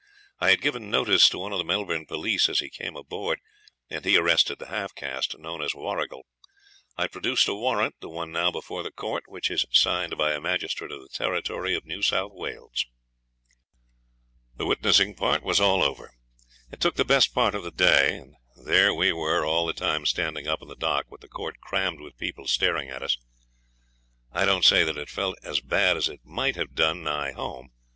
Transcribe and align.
I 0.39 0.49
had 0.49 0.63
given 0.63 0.89
notice 0.89 1.29
to 1.29 1.37
one 1.37 1.51
of 1.51 1.59
the 1.59 1.63
Melbourne 1.63 2.07
police 2.07 2.49
as 2.49 2.57
he 2.57 2.71
came 2.71 2.95
aboard, 2.95 3.39
and 3.87 4.03
he 4.03 4.17
arrested 4.17 4.57
the 4.57 4.65
half 4.65 4.95
caste, 4.95 5.37
known 5.37 5.61
as 5.61 5.75
Warrigal. 5.75 6.25
I 6.97 7.05
produced 7.05 7.47
a 7.47 7.53
warrant, 7.53 7.93
the 7.99 8.09
one 8.09 8.31
now 8.31 8.49
before 8.49 8.81
the 8.81 8.89
court, 8.89 9.25
which 9.27 9.51
is 9.51 9.63
signed 9.69 10.17
by 10.17 10.31
a 10.33 10.41
magistrate 10.41 10.91
of 10.91 11.01
the 11.03 11.07
territory 11.09 11.75
of 11.75 11.85
New 11.85 12.01
South 12.01 12.31
Wales.' 12.33 12.87
The 14.55 14.65
witnessing 14.65 15.13
part 15.13 15.43
was 15.43 15.61
all 15.61 15.83
over. 15.83 16.09
It 16.71 16.81
took 16.81 16.95
the 16.95 17.05
best 17.05 17.31
part 17.35 17.53
of 17.53 17.63
the 17.63 17.69
day, 17.69 18.17
and 18.17 18.33
there 18.65 18.95
we 18.95 19.11
were 19.13 19.45
all 19.45 19.67
the 19.67 19.71
time 19.73 20.07
standing 20.07 20.47
up 20.47 20.63
in 20.63 20.67
the 20.67 20.75
dock, 20.75 21.11
with 21.11 21.21
the 21.21 21.27
court 21.27 21.59
crammed 21.59 21.99
with 22.01 22.17
people 22.17 22.47
staring 22.47 22.89
at 22.89 23.03
us. 23.03 23.19
I 24.31 24.45
don't 24.45 24.65
say 24.65 24.83
that 24.83 24.97
it 24.97 25.09
felt 25.11 25.37
as 25.43 25.61
bad 25.61 25.95
as 25.95 26.09
it 26.09 26.25
might 26.25 26.55
have 26.55 26.73
done 26.73 27.03
nigh 27.03 27.33
home. 27.33 27.71